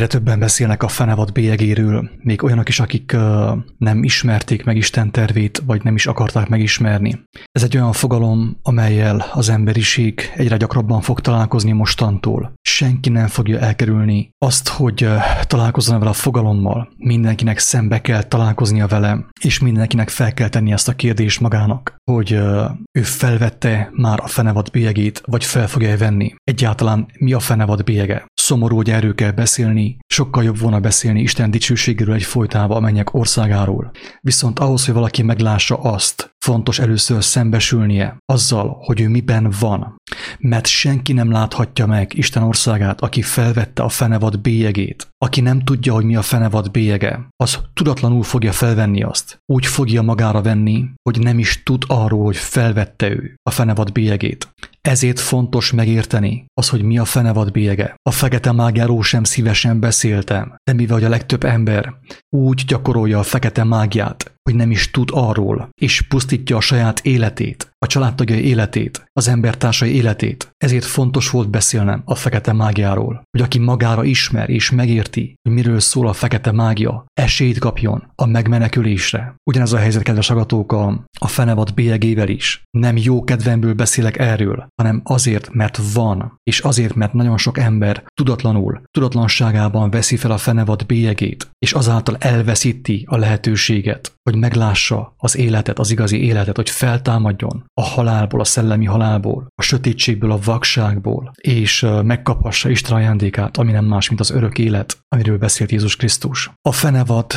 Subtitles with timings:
[0.00, 5.10] Egyre többen beszélnek a fenevad bélyegéről, még olyanok is, akik uh, nem ismerték meg Isten
[5.10, 7.20] tervét, vagy nem is akarták megismerni.
[7.52, 12.52] Ez egy olyan fogalom, amelyel az emberiség egyre gyakrabban fog találkozni mostantól.
[12.62, 16.88] Senki nem fogja elkerülni azt, hogy uh, találkozzon vele a fogalommal.
[16.96, 22.32] Mindenkinek szembe kell találkoznia vele, és mindenkinek fel kell tenni ezt a kérdést magának, hogy
[22.32, 26.34] uh, ő felvette már a fenevad bélyegét, vagy fel fogja venni.
[26.44, 28.26] Egyáltalán mi a fenevad bélyege?
[28.34, 33.14] Szomorú, hogy erről kell beszélni, sokkal jobb volna beszélni Isten dicsőségéről egy folytába a mennyek
[33.14, 33.90] országáról.
[34.20, 39.99] Viszont ahhoz, hogy valaki meglássa azt, fontos először szembesülnie azzal, hogy ő miben van.
[40.42, 45.08] Mert senki nem láthatja meg Isten országát, aki felvette a fenevad bélyegét.
[45.18, 49.38] Aki nem tudja, hogy mi a fenevad bélyege, az tudatlanul fogja felvenni azt.
[49.52, 54.48] Úgy fogja magára venni, hogy nem is tud arról, hogy felvette ő a fenevad bélyegét.
[54.80, 57.94] Ezért fontos megérteni az, hogy mi a fenevad bélyege.
[58.02, 61.94] A fekete mágiáról sem szívesen beszéltem, de mivel a legtöbb ember
[62.36, 67.70] úgy gyakorolja a fekete mágiát, hogy nem is tud arról, és pusztítja a saját életét,
[67.78, 70.50] a családtagjai életét, az embertársai életét.
[70.56, 75.80] Ezért fontos volt beszélnem a fekete mágiáról, hogy aki magára ismer és megérti, hogy miről
[75.80, 79.34] szól a fekete mágia, esélyt kapjon a megmenekülésre.
[79.50, 82.62] Ugyanez a helyzet, kedves agatók, a, a fenevad bélyegével is.
[82.70, 88.04] Nem jó kedvemből beszélek erről, hanem azért, mert van, és azért, mert nagyon sok ember
[88.14, 95.36] tudatlanul, tudatlanságában veszi fel a fenevad bélyegét, és azáltal elveszíti a lehetőséget, hogy meglássa az
[95.36, 101.30] életet, az igazi életet, hogy feltámadjon a halálból, a szellemi halálból, a sötétségből, a vakságból,
[101.40, 106.50] és megkaphassa Isten ajándékát, ami nem más, mint az örök élet, amiről beszélt Jézus Krisztus.
[106.68, 107.32] A fenevad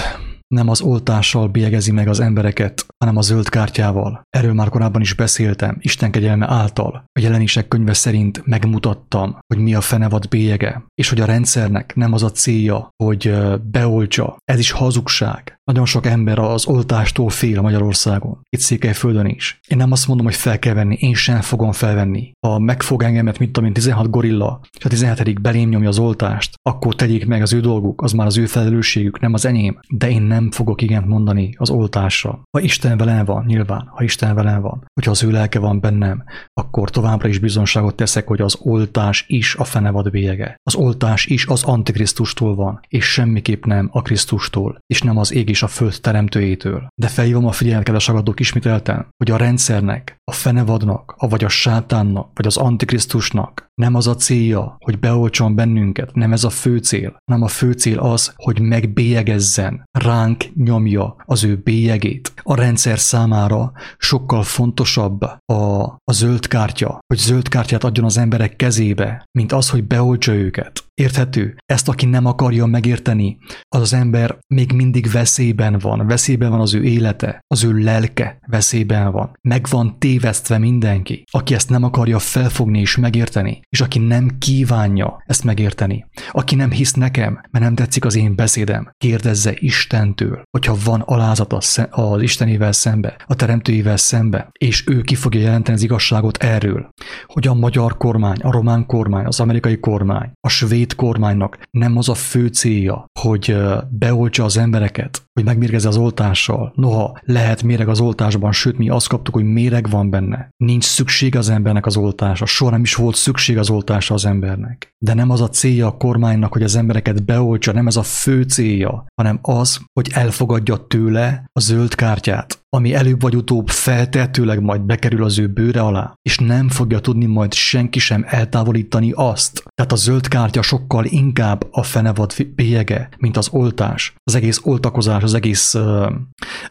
[0.48, 4.22] nem az oltással bélyegezi meg az embereket, hanem a zöld kártyával.
[4.30, 7.04] Erről már korábban is beszéltem, Isten kegyelme által.
[7.12, 12.14] A jelenések könyve szerint megmutattam, hogy mi a fenevad bélyege, és hogy a rendszernek nem
[12.14, 13.36] az a célja, hogy
[13.72, 14.38] beoltsa.
[14.44, 15.56] Ez is hazugság.
[15.64, 19.60] Nagyon sok ember az oltástól fél Magyarországon, itt Székelyföldön is.
[19.68, 22.32] Én nem azt mondom, hogy fel kell venni, én sem fogom felvenni.
[22.48, 25.42] Ha megfog engemet, mint amint 16 gorilla, és a 17.
[25.42, 29.20] belém nyomja az oltást, akkor tegyék meg az ő dolguk, az már az ő felelősségük,
[29.20, 29.80] nem az enyém.
[29.90, 32.42] De én nem fogok igent mondani az oltásra.
[32.58, 36.24] Ha Isten velem van, nyilván, ha Isten velem van, hogyha az ő lelke van bennem,
[36.54, 40.56] akkor továbbra is bizonságot teszek, hogy az oltás is a fenevad bélyege.
[40.64, 45.52] Az oltás is az Antikrisztustól van, és semmiképp nem a Krisztustól, és nem az ég
[45.54, 46.88] és a föld teremtőjétől.
[47.02, 52.30] De felhívom a figyelmet, kedves agadók ismételten, hogy a rendszernek, a fenevadnak, vagy a sátánnak,
[52.34, 57.18] vagy az antikrisztusnak nem az a célja, hogy beoltson bennünket, nem ez a fő cél,
[57.26, 62.34] hanem a fő cél az, hogy megbélyegezzen, ránk nyomja az ő bélyegét.
[62.44, 68.56] A rendszer számára sokkal fontosabb a, a zöld kártya, hogy zöld kártyát adjon az emberek
[68.56, 70.84] kezébe, mint az, hogy beoltsa őket.
[70.94, 71.56] Érthető?
[71.66, 76.74] Ezt, aki nem akarja megérteni, az az ember még mindig veszélyben van, veszélyben van az
[76.74, 79.32] ő élete, az ő lelke veszélyben van.
[79.42, 81.24] Meg van tévesztve mindenki.
[81.32, 86.72] Aki ezt nem akarja felfogni és megérteni, és aki nem kívánja ezt megérteni, aki nem
[86.72, 91.58] hisz nekem, mert nem tetszik az én beszédem, kérdezze Istentől, hogyha van alázata
[91.90, 96.90] az Istenével szembe, a Teremtőjével szembe, és ő ki fogja jelenteni az igazságot erről,
[97.26, 102.10] hogy a magyar kormány, a román kormány, az amerikai kormány, a svéd kormánynak nem az
[102.10, 103.58] a fő célja, hogy
[103.90, 106.72] beoltsa az embereket, hogy megmérgezze az oltással.
[106.76, 110.50] Noha lehet méreg az oltásban, sőt mi azt kaptuk, hogy méreg van benne.
[110.58, 114.94] Nincs szükség az embernek az oltása, soha nem is volt szükség az oltása az embernek.
[114.98, 118.42] De nem az a célja a kormánynak, hogy az embereket beoltsa, nem ez a fő
[118.42, 124.82] célja, hanem az, hogy elfogadja tőle a zöld kártyát, ami előbb vagy utóbb feltehetőleg majd
[124.82, 129.64] bekerül az ő bőre alá, és nem fogja tudni majd senki sem eltávolítani azt.
[129.76, 134.16] Tehát a zöld kártya sokkal inkább a fenevad bélyege, mint az oltás.
[134.24, 136.10] Az egész oltakozás, az egész ö,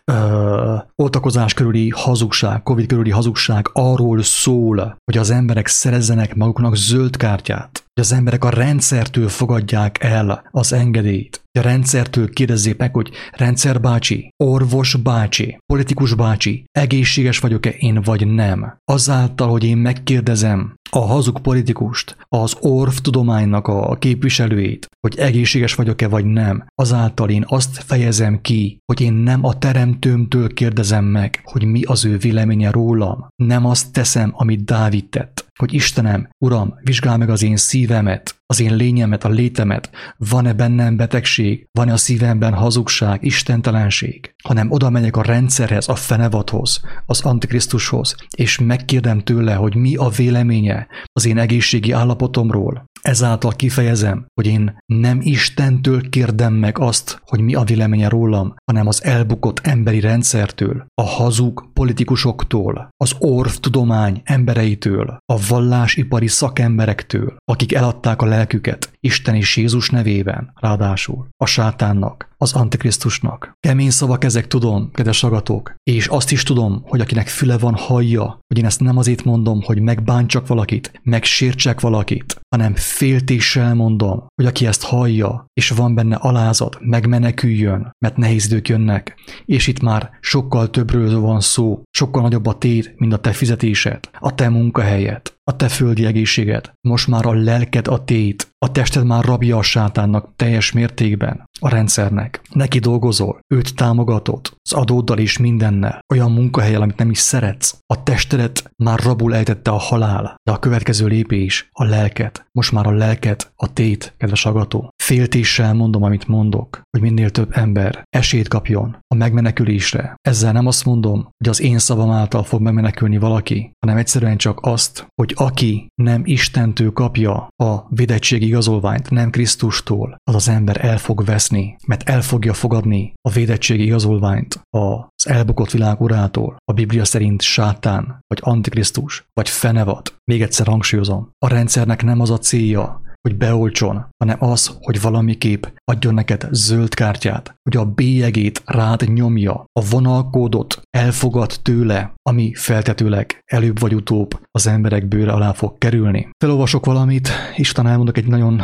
[0.04, 7.16] ö, oltakozás körüli hazugság, Covid körüli hazugság arról szól, hogy az emberek szerezzenek maguknak zöld
[7.16, 11.44] kártyát hogy az emberek a rendszertől fogadják el az engedélyt.
[11.58, 18.26] A rendszertől kérdezzék meg, hogy rendszer bácsi, orvos bácsi, politikus bácsi, egészséges vagyok-e én vagy
[18.26, 18.76] nem.
[18.84, 26.24] Azáltal, hogy én megkérdezem a hazug politikust, az orvtudománynak a képviselőit, hogy egészséges vagyok-e vagy
[26.24, 31.82] nem, azáltal én azt fejezem ki, hogy én nem a teremtőmtől kérdezem meg, hogy mi
[31.82, 33.26] az ő véleménye rólam.
[33.36, 38.60] Nem azt teszem, amit Dávid tett, hogy Istenem, Uram, vizsgál meg az én szívemet, az
[38.60, 45.16] én lényemet, a létemet, van-e bennem betegség, van-e a szívemben hazugság, istentelenség, hanem oda megyek
[45.16, 51.38] a rendszerhez, a fenevadhoz, az Antikrisztushoz, és megkérdem tőle, hogy mi a véleménye az én
[51.38, 58.08] egészségi állapotomról, Ezáltal kifejezem, hogy én nem Istentől kérdem meg azt, hogy mi a véleménye
[58.08, 67.36] rólam, hanem az elbukott emberi rendszertől, a hazug politikusoktól, az orvtudomány embereitől, a vallásipari szakemberektől,
[67.44, 73.52] akik eladták a lelküket Isten és Jézus nevében, ráadásul a sátánnak, az Antikrisztusnak.
[73.60, 78.38] Kemény szavak ezek tudom, kedves agatok, és azt is tudom, hogy akinek füle van, hallja,
[78.46, 84.46] hogy én ezt nem azért mondom, hogy megbántsak valakit, megsértsek valakit, hanem féltéssel mondom, hogy
[84.46, 90.10] aki ezt hallja, és van benne alázat, megmeneküljön, mert nehéz idők jönnek, és itt már
[90.20, 95.22] sokkal többről van szó, sokkal nagyobb a tét, mint a te fizetésed, a te munkahelyed,
[95.50, 99.62] a te földi egészséged, most már a lelked a tét, a tested már rabja a
[99.62, 102.40] sátánnak teljes mértékben, a rendszernek.
[102.52, 107.78] Neki dolgozol, őt támogatod, az adóddal és mindennel, olyan munkahelyel, amit nem is szeretsz.
[107.86, 112.46] A testedet már rabul ejtette a halál, de a következő lépés a lelket.
[112.52, 114.90] Most már a lelket a tét, kedves agató.
[115.02, 120.14] Féltéssel mondom, amit mondok, hogy minél több ember esélyt kapjon a megmenekülésre.
[120.20, 124.58] Ezzel nem azt mondom, hogy az én szavam által fog megmenekülni valaki, hanem egyszerűen csak
[124.62, 130.98] azt, hogy aki nem Istentől kapja a védettségi igazolványt, nem Krisztustól, az az ember el
[130.98, 137.04] fog veszni, mert el fogja fogadni a védettségi igazolványt az elbukott világ urától, a Biblia
[137.04, 140.14] szerint sátán, vagy antikrisztus, vagy fenevad.
[140.24, 145.64] Még egyszer hangsúlyozom, a rendszernek nem az a célja, hogy beoltson, hanem az, hogy valamiképp
[145.84, 153.42] adjon neked zöld kártyát, hogy a bélyegét rád nyomja, a vonalkódot elfogad tőle, ami feltetőleg
[153.44, 156.28] előbb vagy utóbb az emberek bőre alá fog kerülni.
[156.44, 158.62] Felolvasok valamit, és talán elmondok egy nagyon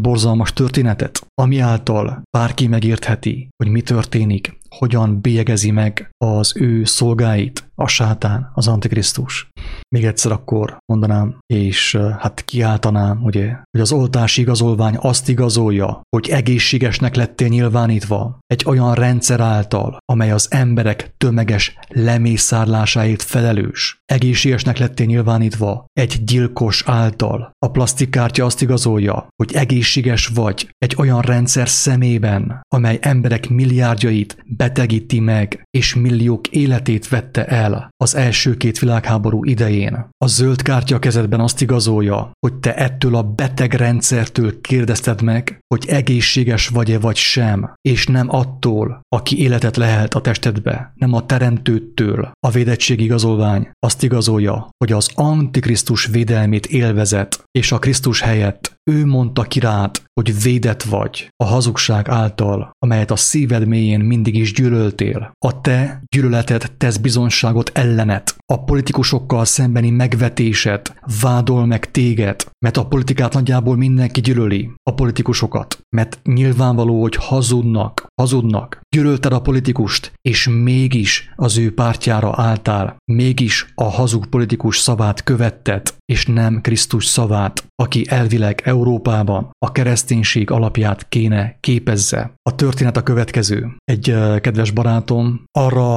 [0.00, 7.70] borzalmas történetet, ami által bárki megértheti, hogy mi történik hogyan bélyegezi meg az ő szolgáit,
[7.74, 9.48] a sátán, az antikrisztus.
[9.94, 16.28] Még egyszer akkor mondanám, és hát kiáltanám, ugye, hogy az oltási igazolvány azt igazolja, hogy
[16.28, 23.98] egészségesnek lettél nyilvánítva egy olyan rendszer által, amely az emberek tömeges lemészárlásáért felelős.
[24.04, 27.50] Egészségesnek lettél nyilvánítva egy gyilkos által.
[27.58, 35.20] A plastikkártya azt igazolja, hogy egészséges vagy egy olyan rendszer szemében, amely emberek milliárdjait betegíti
[35.20, 39.79] meg, és milliók életét vette el az első két világháború idején.
[40.24, 45.84] A zöld kártya kezedben azt igazolja, hogy te ettől a beteg rendszertől kérdezted meg, hogy
[45.88, 52.30] egészséges vagy-e vagy sem, és nem attól, aki életet lehet a testedbe, nem a teremtőtől.
[52.46, 59.06] A védettség igazolvány azt igazolja, hogy az Antikrisztus védelmét élvezet, és a Krisztus helyett ő
[59.06, 64.52] mondta ki rád, hogy védett vagy a hazugság által, amelyet a szíved mélyén mindig is
[64.52, 65.32] gyűlöltél.
[65.38, 68.36] A te gyűlöleted tesz bizonságot ellenet.
[68.52, 74.70] A politikusokkal szembeni megvetésed vádol meg téged, mert a politikát nagyjából mindenki gyűlöli.
[74.82, 75.78] A politikusokat.
[75.96, 78.80] Mert nyilvánvaló, hogy hazudnak, hazudnak.
[78.96, 82.96] Gyűlölted a politikust, és mégis az ő pártjára álltál.
[83.12, 90.50] Mégis a hazug politikus szavát követted, és nem Krisztus szavát, aki elvileg Európában a kereszténység
[90.50, 92.34] alapját kéne képezze.
[92.42, 93.76] A történet a következő.
[93.84, 95.94] Egy kedves barátom arra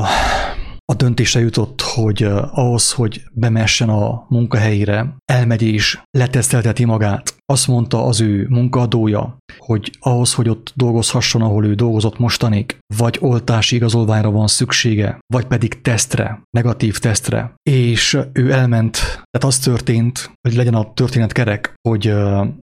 [0.86, 7.36] a döntése jutott, hogy ahhoz, hogy bemessen a munkahelyére, elmegy és letesztelteti magát.
[7.54, 13.18] Azt mondta az ő munkadója, hogy ahhoz, hogy ott dolgozhasson, ahol ő dolgozott mostanig, vagy
[13.22, 17.54] oltási igazolványra van szüksége, vagy pedig tesztre, negatív tesztre.
[17.70, 22.14] És ő elment, tehát az történt, hogy legyen a történet kerek, hogy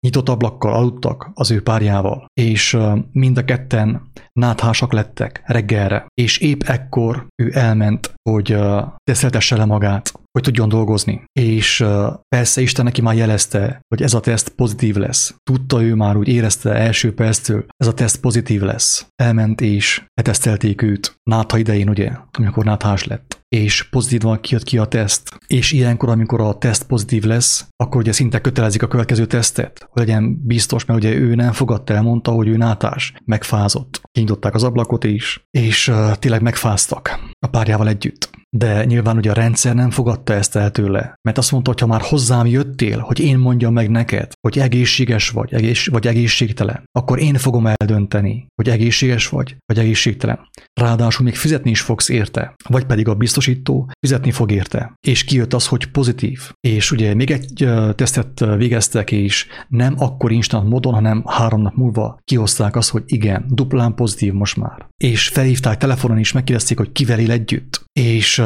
[0.01, 2.77] nyitott ablakkal aludtak az ő párjával, és
[3.13, 8.57] mind a ketten náthásak lettek reggelre, és épp ekkor ő elment, hogy
[9.03, 11.25] teszeltesse le magát, hogy tudjon dolgozni.
[11.33, 11.85] És
[12.29, 15.35] persze Isten neki már jelezte, hogy ez a teszt pozitív lesz.
[15.43, 19.07] Tudta ő már, úgy érezte első perctől, ez a teszt pozitív lesz.
[19.15, 21.15] Elment és letesztelték őt.
[21.23, 25.39] Nátha idején, ugye, amikor náthás lett és pozitívan kijött ki a teszt.
[25.47, 30.07] És ilyenkor, amikor a teszt pozitív lesz, akkor ugye szinte kötelezik a következő tesztet, hogy
[30.07, 34.01] legyen biztos, mert ugye ő nem fogadta el, mondta, hogy ő nátás, megfázott.
[34.13, 38.31] Kinyitották az ablakot is, és uh, tényleg megfáztak a párjával együtt.
[38.57, 41.87] De nyilván ugye a rendszer nem fogadta ezt el tőle, mert azt mondta, hogy ha
[41.87, 47.19] már hozzám jöttél, hogy én mondjam meg neked, hogy egészséges vagy, egész, vagy egészségtelen, akkor
[47.19, 50.39] én fogom eldönteni, hogy egészséges vagy, vagy egészségtelen.
[50.81, 54.95] Ráadásul még fizetni is fogsz érte, vagy pedig a biztosító fizetni fog érte.
[55.07, 56.53] És kijött az, hogy pozitív.
[56.61, 62.19] És ugye még egy tesztet végeztek, és nem akkor instant módon, hanem három nap múlva
[62.25, 64.87] kihozták azt, hogy igen, duplán pozitív most már.
[64.97, 67.85] És felhívták telefonon is, megkérdezték, hogy kivel él együtt.
[68.01, 68.43] És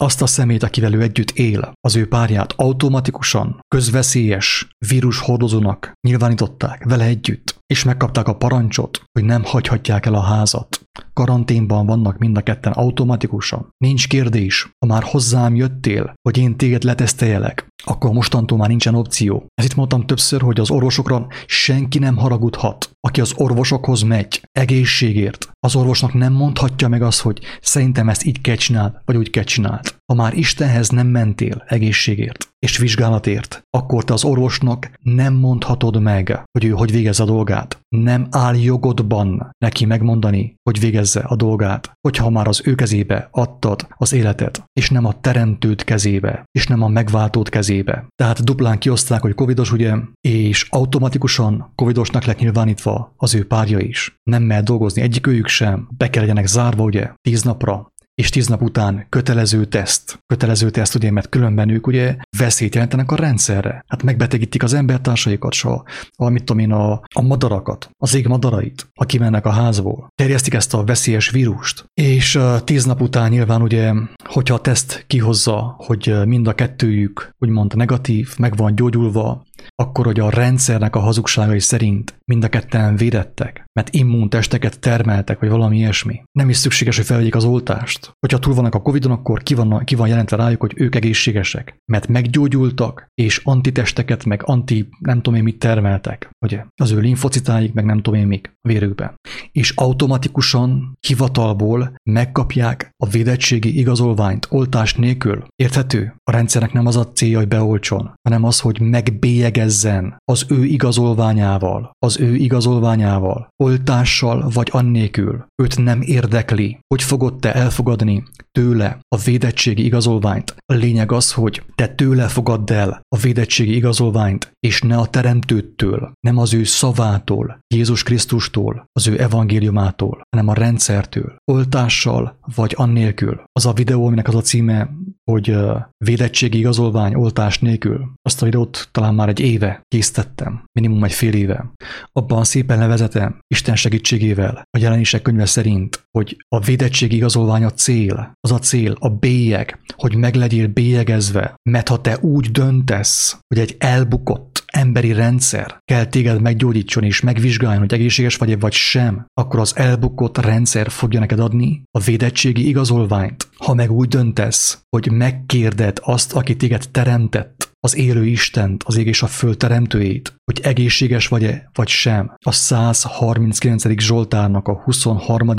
[0.00, 6.84] azt a szemét, akivel ő együtt él, az ő párját automatikusan közveszélyes vírus hordozónak nyilvánították
[6.84, 10.80] vele együtt, és megkapták a parancsot, hogy nem hagyhatják el a házat.
[11.12, 13.68] Karanténban vannak mind a ketten automatikusan.
[13.84, 19.46] Nincs kérdés, ha már hozzám jöttél, hogy én téged leteszteljelek, akkor mostantól már nincsen opció.
[19.54, 22.90] Ezt itt mondtam többször, hogy az orvosokra senki nem haragudhat.
[23.00, 28.40] Aki az orvosokhoz megy, egészségért, az orvosnak nem mondhatja meg azt, hogy szerintem ezt így
[28.40, 29.94] kell csináld, vagy úgy kell csináld.
[30.12, 36.42] Ha már Istenhez nem mentél egészségért és vizsgálatért, akkor te az orvosnak nem mondhatod meg,
[36.50, 37.80] hogy ő hogy végezze a dolgát.
[37.88, 43.86] Nem áll jogodban neki megmondani, hogy végezze a dolgát, hogyha már az ő kezébe adtad
[43.96, 48.06] az életet, és nem a teremtőd kezébe, és nem a megváltód kezébe.
[48.14, 54.16] Tehát duplán kioszták, hogy covidos ugye, és automatikusan covidosnak lett nyilvánítva az ő párja is.
[54.22, 58.62] Nem mehet dolgozni egyikőjük sem, be kell legyenek zárva ugye tíz napra, és tíz nap
[58.62, 60.22] után kötelező teszt.
[60.26, 63.84] Kötelező teszt, ugye, mert különben ők ugye veszélyt jelentenek a rendszerre.
[63.86, 65.82] Hát megbetegítik az embertársaikat, so,
[66.16, 70.08] amit tudom én, a, a madarakat, az ég madarait, ha kimennek a házból.
[70.14, 71.84] Terjesztik ezt a veszélyes vírust.
[71.94, 73.92] És tíz nap után nyilván ugye,
[74.24, 80.20] hogyha a teszt kihozza, hogy mind a kettőjük úgymond negatív, meg van gyógyulva, akkor, hogy
[80.20, 86.22] a rendszernek a hazugságai szerint mind a ketten védettek, mert immuntesteket termeltek, vagy valami ilyesmi.
[86.32, 88.12] Nem is szükséges, hogy felvegyék az oltást.
[88.20, 91.76] Hogyha túl vannak a Covid-on, akkor ki van, ki van jelentve rájuk, hogy ők egészségesek,
[91.92, 96.64] mert meggyógyultak, és antitesteket, meg anti nem tudom én mit termeltek, ugye?
[96.74, 99.14] Az ő linfocitáik, meg nem tudom én mik vérükbe.
[99.52, 105.44] És automatikusan hivatalból megkapják a védettségi igazolványt oltás nélkül.
[105.56, 106.14] Érthető?
[106.24, 111.90] A rendszernek nem az a célja, hogy beoltson, hanem az, hogy megbélyegezzen az ő igazolványával,
[111.98, 115.46] az ő igazolványával, oltással vagy annélkül.
[115.62, 118.24] Őt nem érdekli, hogy fogod te elfogadni
[118.58, 120.54] tőle a védettségi igazolványt.
[120.72, 126.12] A lényeg az, hogy te tőle fogadd el a védettségi igazolványt, és ne a teremtőtől,
[126.20, 133.42] nem az ő szavától, Jézus Krisztustól, az ő evangéliumától, hanem a rendszertől, oltással vagy annélkül.
[133.52, 134.90] Az a videó, aminek az a címe,
[135.30, 135.56] hogy
[136.04, 138.12] védettségi igazolvány oltás nélkül.
[138.22, 141.72] Azt a videót talán már egy éve készítettem, minimum egy fél éve.
[142.12, 148.32] Abban szépen levezetem Isten segítségével, a jelenések könyve szerint, hogy a védettségi igazolvány a cél,
[148.48, 153.58] az a cél, a bélyeg, hogy meg legyél bélyegezve, mert ha te úgy döntesz, hogy
[153.58, 159.60] egy elbukott emberi rendszer kell téged meggyógyítson és megvizsgáljon, hogy egészséges vagy vagy sem, akkor
[159.60, 163.48] az elbukott rendszer fogja neked adni a védettségi igazolványt.
[163.56, 169.06] Ha meg úgy döntesz, hogy megkérded azt, aki téged teremtett, az élő Istent, az ég
[169.06, 172.34] és a föld teremtőjét, hogy egészséges vagy-e, vagy sem.
[172.44, 174.00] A 139.
[174.00, 175.54] Zsoltárnak a 23.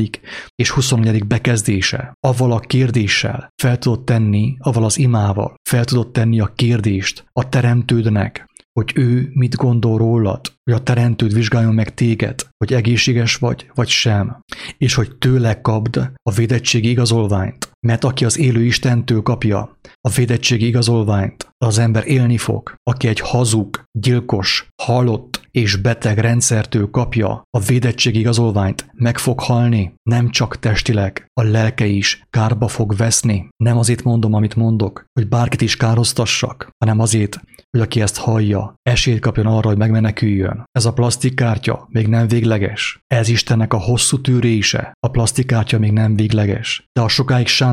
[0.55, 1.27] és 24.
[1.27, 2.13] bekezdése.
[2.19, 7.49] Avval a kérdéssel fel tudod tenni, avval az imával fel tudod tenni a kérdést a
[7.49, 8.47] teremtődnek,
[8.79, 13.87] hogy ő mit gondol rólad, hogy a teremtőd vizsgáljon meg téged, hogy egészséges vagy, vagy
[13.87, 14.41] sem,
[14.77, 20.65] és hogy tőle kapd a védettségi igazolványt, mert aki az élő Istentől kapja a védettségi
[20.65, 22.73] igazolványt, az ember élni fog.
[22.83, 29.93] Aki egy hazug, gyilkos, halott és beteg rendszertől kapja a védettségi igazolványt, meg fog halni,
[30.09, 33.47] nem csak testileg, a lelke is kárba fog veszni.
[33.63, 38.73] Nem azért mondom, amit mondok, hogy bárkit is károztassak, hanem azért, hogy aki ezt hallja,
[38.81, 40.63] esélyt kapjon arra, hogy megmeneküljön.
[40.71, 42.99] Ez a plastikkártya még nem végleges.
[43.07, 44.91] Ez Istennek a hosszú tűrése.
[44.99, 46.85] A plastikkártya még nem végleges.
[46.91, 47.68] De ha sokáig sántikálsz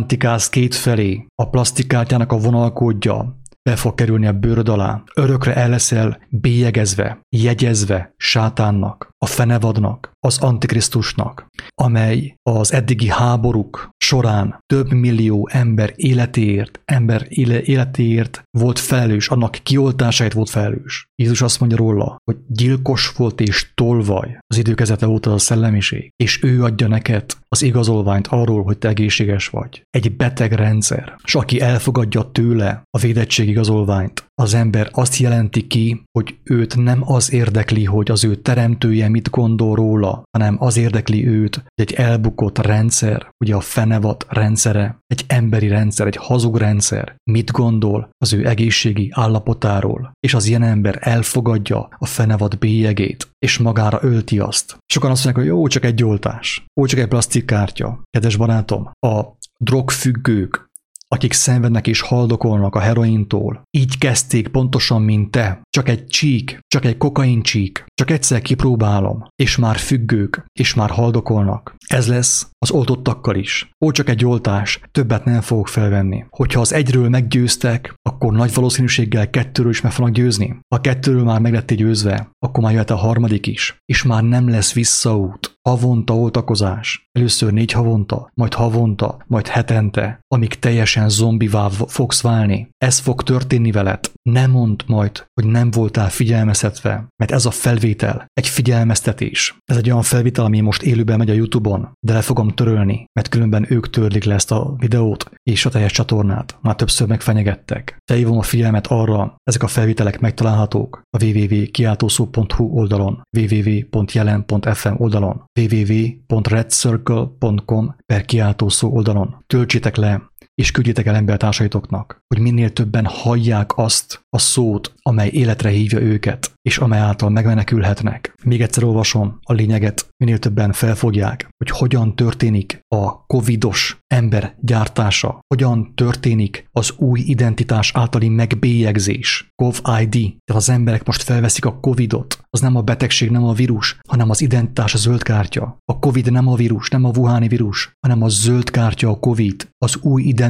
[0.51, 5.03] két felé, a plastikkártyának a vonalkódja be fog kerülni a bőröd alá.
[5.15, 14.59] Örökre el leszel bélyegezve, jegyezve sátánnak, a fenevadnak, az antikrisztusnak, amely az eddigi háborúk során
[14.67, 21.07] több millió ember életéért, ember életéért volt felelős, annak kioltásáért volt felelős.
[21.15, 26.43] Jézus azt mondja róla, hogy gyilkos volt és tolvaj az időkezete óta a szellemiség, és
[26.43, 29.83] ő adja neked az igazolványt arról, hogy te egészséges vagy.
[29.91, 36.03] Egy beteg rendszer, és aki elfogadja tőle a védettség igazolványt, az ember azt jelenti ki,
[36.19, 41.29] hogy őt nem az érdekli, hogy az ő teremtője mit gondol róla, hanem az érdekli
[41.29, 47.17] őt, hogy egy elbukott rendszer, ugye a fenevat rendszere, egy emberi rendszer, egy hazug rendszer,
[47.31, 53.59] mit gondol az ő egészségi állapotáról, és az ilyen ember elfogadja a fenevad bélyegét, és
[53.59, 54.77] magára ölti azt.
[54.87, 58.03] Sokan azt mondják, hogy jó, csak egy oltás, ó, csak egy plastikkártya.
[58.11, 59.25] Kedves barátom, a
[59.59, 60.66] drogfüggők
[61.09, 63.63] akik szenvednek és haldokolnak a herointól.
[63.71, 65.61] Így kezdték pontosan, mint te.
[65.71, 70.91] Csak egy csík, csak egy kokain csík, csak egyszer kipróbálom, és már függők, és már
[70.91, 71.75] haldokolnak.
[71.87, 73.71] Ez lesz az oltottakkal is.
[73.85, 76.25] Ó, csak egy oltás, többet nem fogok felvenni.
[76.31, 80.59] Hogyha az egyről meggyőztek, akkor nagy valószínűséggel kettőről is meg fognak győzni.
[80.75, 84.49] Ha kettőről már meg lettél győzve, akkor már jöhet a harmadik is, és már nem
[84.49, 85.56] lesz visszaút.
[85.67, 87.09] Havonta oltakozás.
[87.13, 92.69] Először négy havonta, majd havonta, majd hetente, amíg teljesen zombivá fogsz válni.
[92.79, 94.11] Ez fog történni veled.
[94.23, 99.59] Nem mondd majd, hogy nem voltál figyelmeztetve, mert ez a felvétel egy figyelmeztetés.
[99.65, 103.29] Ez egy olyan felvétel, ami most élőben megy a YouTube-on, de le fogom törölni, mert
[103.29, 106.59] különben ők törlik le ezt a videót és a teljes csatornát.
[106.61, 107.99] Már többször megfenyegettek.
[108.05, 118.25] Felhívom a figyelmet arra, ezek a felvételek megtalálhatók a www.kiáltószó.hu oldalon, www.jelen.fm oldalon, www.redcircle.com per
[118.25, 119.45] kiáltószó oldalon.
[119.47, 125.69] Töltsétek le, és küldjétek el embertársaitoknak, hogy minél többen hallják azt a szót, amely életre
[125.69, 128.35] hívja őket, és amely által megmenekülhetnek.
[128.45, 135.39] Még egyszer olvasom a lényeget, minél többen felfogják, hogy hogyan történik a covidos ember gyártása,
[135.55, 140.11] hogyan történik az új identitás általi megbélyegzés, COVID.
[140.45, 144.31] Tehát az emberek most felveszik a covidot, az nem a betegség, nem a vírus, hanem
[144.31, 145.79] az identitás a zöld kártya.
[145.85, 149.69] A covid nem a vírus, nem a Wuhani vírus, hanem a zöld kártya a covid,
[149.79, 150.46] az új identitás,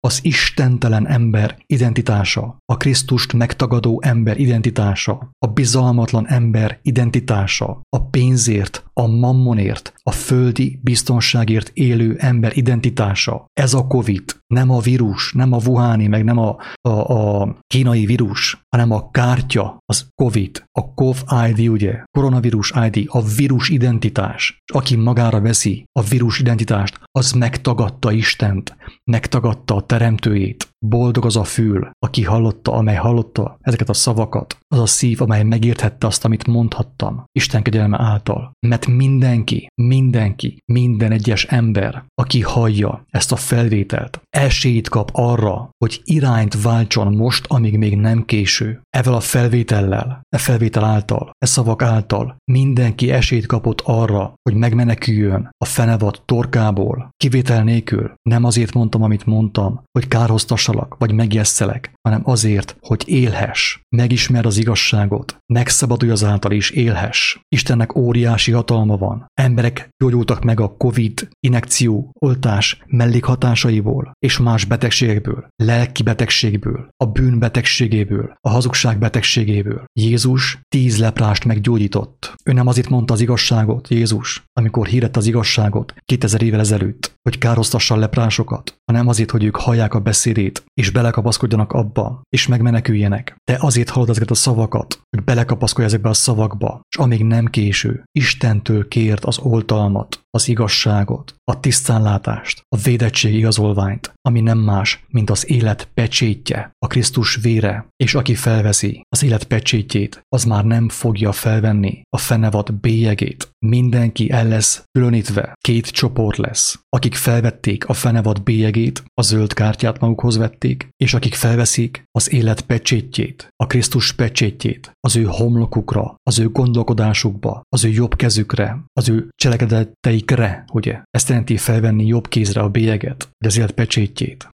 [0.00, 8.84] az istentelen ember identitása, a Krisztust megtagadó ember identitása, a bizalmatlan ember identitása, a pénzért,
[8.92, 13.44] a mammonért, a földi biztonságért élő ember identitása.
[13.52, 18.06] Ez a COVID, nem a vírus, nem a Wuhani, meg nem a, a, a kínai
[18.06, 21.16] vírus, hanem a kártya, az COVID, a COV
[21.48, 24.58] ID, ugye, koronavírus ID, a vírus identitás.
[24.72, 31.44] Aki magára veszi a vírus identitást, az megtagadta Istent, megtagadta a teremtőjét, Boldog az a
[31.44, 36.46] fül, aki hallotta, amely hallotta ezeket a szavakat, az a szív, amely megérthette azt, amit
[36.46, 38.52] mondhattam, Isten kegyelme által.
[38.66, 46.00] Mert mindenki, mindenki, minden egyes ember, aki hallja ezt a felvételt, esélyt kap arra, hogy
[46.04, 48.80] irányt váltson most, amíg még nem késő.
[48.90, 55.48] Evel a felvétellel, e felvétel által, e szavak által mindenki esélyt kapott arra, hogy megmeneküljön
[55.58, 58.12] a fenevad torkából, kivétel nélkül.
[58.22, 64.46] Nem azért mondtam, amit mondtam, hogy kárhoztassa meghallgassalak, vagy megjesszelek, hanem azért, hogy élhess, megismer
[64.46, 67.36] az igazságot, megszabadulj azáltal is élhess.
[67.48, 69.26] Istennek óriási hatalma van.
[69.34, 77.38] Emberek gyógyultak meg a COVID inekció, oltás mellékhatásaiból és más betegségekből, lelki betegségből, a bűn
[77.38, 79.84] betegségéből, a hazugság betegségéből.
[79.92, 82.34] Jézus tíz leprást meggyógyított.
[82.44, 87.38] Ő nem azért mondta az igazságot, Jézus, amikor hírett az igazságot 2000 évvel ezelőtt, hogy
[87.38, 93.36] károztassa a leprásokat, hanem azért, hogy ők hallják a beszédét, és belekapaszkodjanak abba, és megmeneküljenek.
[93.44, 98.02] Te azért hallod ezeket a szavakat, hogy belekapaszkodj ezekbe a szavakba, és amíg nem késő,
[98.12, 105.30] Istentől kért az oltalmat, az igazságot, a tisztánlátást, a védettség igazolványt, ami nem más, mint
[105.30, 110.88] az élet pecsétje, a Krisztus vére, és aki felveszi az élet pecsétjét, az már nem
[110.88, 113.51] fogja felvenni a fenevad bélyegét.
[113.66, 116.80] Mindenki el lesz különítve, két csoport lesz.
[116.88, 122.60] Akik felvették a fenevad bélyegét, a zöld kártyát magukhoz vették, és akik felveszik az élet
[122.60, 129.08] pecsétjét, a Krisztus pecsétjét, az ő homlokukra, az ő gondolkodásukba, az ő jobb kezükre, az
[129.08, 131.02] ő cselekedeteikre, ugye?
[131.10, 134.48] Ezt jelenti felvenni jobb kézre a bélyeget, vagy az élet pecsétjét.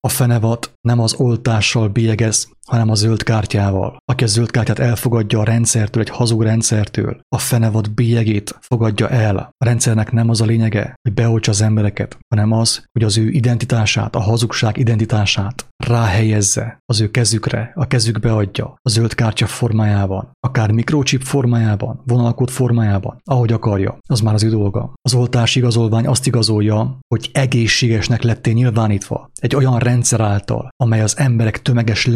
[0.00, 3.96] A fenevat nem az oltással bélyegez, hanem a zöld kártyával.
[4.04, 9.36] Aki a zöld kártyát elfogadja a rendszertől, egy hazug rendszertől, a fenevad bélyegét fogadja el.
[9.36, 13.28] A rendszernek nem az a lényege, hogy beoltsa az embereket, hanem az, hogy az ő
[13.28, 20.32] identitását, a hazugság identitását ráhelyezze az ő kezükre, a kezükbe adja, a zöld kártya formájában,
[20.40, 24.92] akár mikrochip formájában, vonalkód formájában, ahogy akarja, az már az ő dolga.
[25.02, 31.18] Az oltás igazolvány azt igazolja, hogy egészségesnek lettél nyilvánítva egy olyan rendszer által, amely az
[31.18, 32.06] emberek tömeges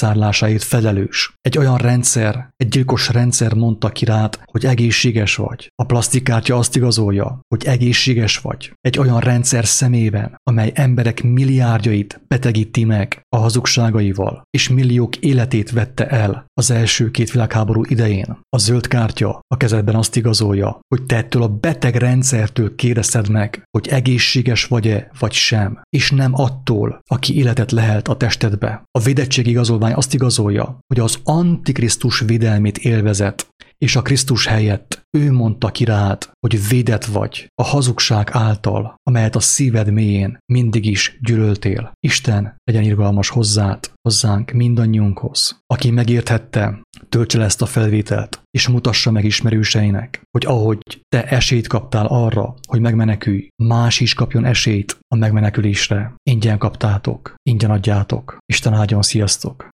[0.00, 1.32] lemészárlásáért felelős.
[1.40, 5.70] Egy olyan rendszer, egy gyilkos rendszer mondta ki rád, hogy egészséges vagy.
[5.74, 8.72] A plastikkártya azt igazolja, hogy egészséges vagy.
[8.80, 16.08] Egy olyan rendszer szemében, amely emberek milliárdjait betegíti meg a hazugságaival, és milliók életét vette
[16.08, 18.40] el az első két világháború idején.
[18.48, 23.62] A zöld kártya a kezedben azt igazolja, hogy te ettől a beteg rendszertől kérdezted meg,
[23.70, 28.82] hogy egészséges vagy-e, vagy sem, és nem attól, aki életet lehelt a testedbe.
[28.90, 33.46] A védettség igazolvány azt igazolja, hogy az Antikrisztus védelmét élvezet,
[33.78, 39.36] és a Krisztus helyett ő mondta ki rád, hogy védett vagy a hazugság által, amelyet
[39.36, 41.92] a szíved mélyén mindig is gyűlöltél.
[42.00, 45.60] Isten legyen irgalmas hozzád, hozzánk mindannyiunkhoz.
[45.66, 51.66] Aki megérthette, töltse le ezt a felvételt, és mutassa meg ismerőseinek, hogy ahogy te esélyt
[51.66, 56.14] kaptál arra, hogy megmenekülj, más is kapjon esélyt a megmenekülésre.
[56.30, 58.36] Ingyen kaptátok, ingyen adjátok.
[58.46, 59.66] Isten áldjon, sziasztok!